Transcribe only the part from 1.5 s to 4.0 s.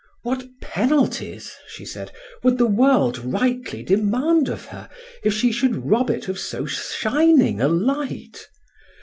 she said, would the world rightly